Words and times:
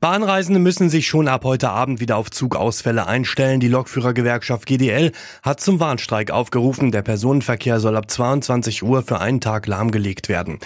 Bahnreisende 0.00 0.60
müssen 0.60 0.88
sich 0.88 1.06
schon 1.06 1.28
ab 1.28 1.44
heute 1.44 1.68
Abend 1.68 2.00
wieder 2.00 2.16
auf 2.16 2.30
Zugausfälle 2.30 3.06
einstellen. 3.06 3.60
Die 3.60 3.68
Lokführergewerkschaft 3.68 4.64
GDL 4.64 5.12
hat 5.42 5.60
zum 5.60 5.78
Warnstreik 5.78 6.30
aufgerufen. 6.30 6.90
Der 6.90 7.02
Personenverkehr 7.02 7.80
soll 7.80 7.98
ab 7.98 8.10
22 8.10 8.82
Uhr 8.82 9.02
für 9.02 9.20
einen 9.20 9.42
Tag 9.42 9.66
lahmgelegt 9.66 10.30
werden. 10.30 10.58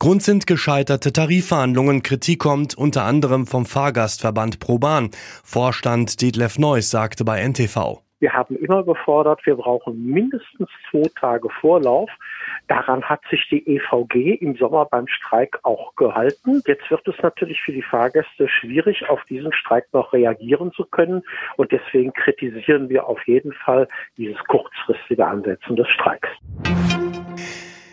Grund 0.00 0.24
sind 0.24 0.48
gescheiterte 0.48 1.12
Tarifverhandlungen. 1.12 2.02
Kritik 2.02 2.40
kommt 2.40 2.76
unter 2.76 3.04
anderem 3.04 3.46
vom 3.46 3.66
Fahrgastverband 3.66 4.58
ProBahn. 4.58 5.10
Vorstand 5.44 6.20
Detlef 6.20 6.58
Neuss 6.58 6.90
sagte 6.90 7.24
bei 7.24 7.40
NTV. 7.40 8.02
Wir 8.18 8.32
haben 8.32 8.56
immer 8.56 8.82
gefordert, 8.82 9.40
wir 9.44 9.56
brauchen 9.56 10.06
mindestens 10.06 10.68
zwei 10.90 11.08
Tage 11.20 11.48
Vorlauf. 11.60 12.10
Daran 12.72 13.02
hat 13.02 13.20
sich 13.30 13.46
die 13.50 13.68
EVG 13.68 14.36
im 14.40 14.56
Sommer 14.56 14.86
beim 14.86 15.06
Streik 15.06 15.58
auch 15.62 15.94
gehalten. 15.94 16.62
Jetzt 16.66 16.90
wird 16.90 17.06
es 17.06 17.14
natürlich 17.22 17.60
für 17.60 17.72
die 17.72 17.82
Fahrgäste 17.82 18.48
schwierig, 18.48 19.10
auf 19.10 19.22
diesen 19.28 19.52
Streik 19.52 19.84
noch 19.92 20.14
reagieren 20.14 20.72
zu 20.72 20.86
können. 20.86 21.22
Und 21.58 21.70
deswegen 21.70 22.14
kritisieren 22.14 22.88
wir 22.88 23.06
auf 23.06 23.18
jeden 23.26 23.52
Fall 23.52 23.88
dieses 24.16 24.38
kurzfristige 24.44 25.26
Ansetzen 25.26 25.76
des 25.76 25.86
Streiks. 25.90 26.28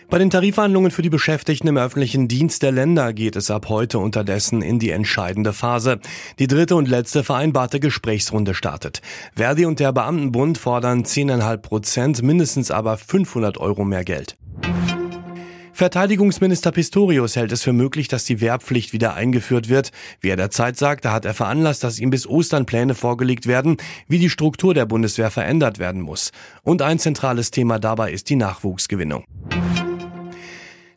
Bei 0.10 0.18
den 0.18 0.30
Tarifverhandlungen 0.30 0.92
für 0.92 1.02
die 1.02 1.10
Beschäftigten 1.10 1.68
im 1.68 1.78
öffentlichen 1.78 2.30
Dienst 2.30 2.64
der 2.64 2.72
Länder 2.72 3.12
geht 3.12 3.36
es 3.36 3.52
ab 3.52 3.68
heute 3.68 4.00
unterdessen 4.00 4.62
in 4.62 4.80
die 4.80 4.92
entscheidende 4.92 5.52
Phase. 5.52 6.00
Die 6.40 6.48
dritte 6.48 6.78
und 6.78 6.88
letzte 6.88 7.26
vereinbarte 7.26 7.82
Gesprächsrunde 7.82 8.54
startet. 8.54 9.02
Verdi 9.36 9.66
und 9.66 9.82
der 9.82 9.92
Beamtenbund 9.92 10.58
fordern 10.58 11.04
10,5 11.04 11.58
Prozent, 11.58 12.24
mindestens 12.24 12.72
aber 12.72 12.96
500 12.98 13.58
Euro 13.60 13.84
mehr 13.84 14.06
Geld. 14.06 14.39
Verteidigungsminister 15.80 16.74
Pistorius 16.74 17.38
hält 17.38 17.54
es 17.54 17.64
für 17.64 17.72
möglich, 17.72 18.10
dass 18.10 18.26
die 18.26 18.42
Wehrpflicht 18.42 18.92
wieder 18.92 19.14
eingeführt 19.14 19.70
wird. 19.70 19.94
Wie 20.20 20.28
er 20.28 20.36
der 20.36 20.52
Zeit 20.52 20.76
sagte, 20.76 21.14
hat 21.14 21.24
er 21.24 21.34
veranlasst, 21.34 21.86
dass 21.86 22.00
ihm 22.00 22.10
bis 22.10 22.28
Ostern 22.28 22.66
Pläne 22.66 22.96
vorgelegt 22.96 23.48
werden, 23.48 23.78
wie 24.10 24.20
die 24.20 24.30
Struktur 24.30 24.74
der 24.74 24.86
Bundeswehr 24.86 25.32
verändert 25.32 25.80
werden 25.80 26.02
muss. 26.02 26.32
Und 26.64 26.82
ein 26.82 27.00
zentrales 27.00 27.52
Thema 27.52 27.80
dabei 27.80 28.12
ist 28.12 28.30
die 28.30 28.36
Nachwuchsgewinnung. 28.36 29.24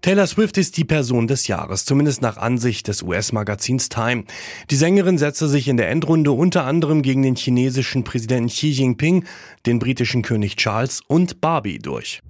Taylor 0.01 0.27
Swift 0.27 0.59
ist 0.59 0.77
die 0.77 0.85
Person 0.85 1.29
des 1.29 1.47
Jahres, 1.47 1.85
zumindest 1.85 2.21
nach 2.21 2.37
Ansicht 2.37 2.89
des 2.89 3.03
US-Magazins 3.03 3.89
Time. 3.89 4.25
Die 4.69 4.75
Sängerin 4.75 5.17
setzte 5.17 5.47
sich 5.47 5.69
in 5.69 5.77
der 5.77 5.91
Endrunde 5.91 6.33
unter 6.33 6.65
anderem 6.65 7.03
gegen 7.03 7.23
den 7.23 7.37
chinesischen 7.37 8.03
Präsidenten 8.03 8.49
Xi 8.49 8.71
Jinping, 8.71 9.27
den 9.65 9.79
britischen 9.79 10.23
König 10.23 10.57
Charles 10.57 11.03
und 11.07 11.41
Barbie 11.41 11.79
durch. 11.79 12.21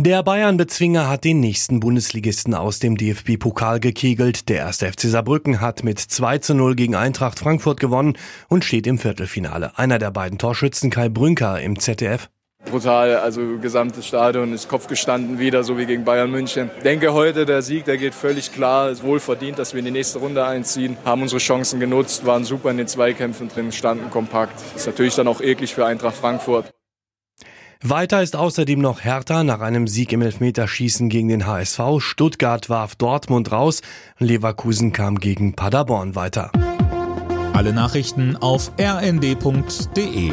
Der 0.00 0.22
Bayern-Bezwinger 0.22 1.08
hat 1.08 1.24
den 1.24 1.40
nächsten 1.40 1.80
Bundesligisten 1.80 2.54
aus 2.54 2.78
dem 2.78 2.96
DFB-Pokal 2.96 3.80
gekegelt. 3.80 4.48
Der 4.48 4.58
erste 4.58 4.86
FC 4.86 5.00
Saarbrücken 5.08 5.60
hat 5.60 5.82
mit 5.82 5.98
2 5.98 6.38
zu 6.38 6.54
0 6.54 6.76
gegen 6.76 6.94
Eintracht 6.94 7.40
Frankfurt 7.40 7.80
gewonnen 7.80 8.16
und 8.48 8.64
steht 8.64 8.86
im 8.86 8.98
Viertelfinale. 8.98 9.76
Einer 9.76 9.98
der 9.98 10.12
beiden 10.12 10.38
Torschützen 10.38 10.90
Kai 10.90 11.08
Brünker 11.08 11.60
im 11.60 11.80
ZDF 11.80 12.30
brutal. 12.70 13.16
Also 13.16 13.58
gesamtes 13.58 14.06
Stadion 14.06 14.52
ist 14.52 14.68
Kopf 14.68 14.86
gestanden 14.86 15.40
wieder, 15.40 15.64
so 15.64 15.78
wie 15.78 15.86
gegen 15.86 16.04
Bayern 16.04 16.30
München. 16.30 16.70
Ich 16.76 16.82
denke 16.84 17.12
heute, 17.12 17.44
der 17.44 17.62
Sieg, 17.62 17.84
der 17.84 17.96
geht 17.96 18.14
völlig 18.14 18.52
klar. 18.52 18.90
Ist 18.90 19.02
wohl 19.02 19.18
verdient, 19.18 19.58
dass 19.58 19.74
wir 19.74 19.80
in 19.80 19.86
die 19.86 19.90
nächste 19.90 20.20
Runde 20.20 20.44
einziehen. 20.44 20.96
Haben 21.04 21.22
unsere 21.22 21.40
Chancen 21.40 21.80
genutzt, 21.80 22.24
waren 22.24 22.44
super 22.44 22.70
in 22.70 22.76
den 22.76 22.86
Zweikämpfen 22.86 23.48
drin, 23.48 23.72
standen 23.72 24.10
kompakt. 24.10 24.60
Ist 24.76 24.86
natürlich 24.86 25.16
dann 25.16 25.26
auch 25.26 25.40
eklig 25.40 25.74
für 25.74 25.86
Eintracht 25.86 26.16
Frankfurt. 26.16 26.72
Weiter 27.82 28.22
ist 28.22 28.34
außerdem 28.34 28.80
noch 28.80 29.04
Hertha 29.04 29.44
nach 29.44 29.60
einem 29.60 29.86
Sieg 29.86 30.12
im 30.12 30.20
Elfmeterschießen 30.20 31.08
gegen 31.08 31.28
den 31.28 31.46
HSV. 31.46 31.80
Stuttgart 32.00 32.68
warf 32.68 32.96
Dortmund 32.96 33.52
raus. 33.52 33.82
Leverkusen 34.18 34.92
kam 34.92 35.20
gegen 35.20 35.54
Paderborn 35.54 36.16
weiter. 36.16 36.50
Alle 37.52 37.72
Nachrichten 37.72 38.36
auf 38.36 38.72
rnd.de 38.80 40.32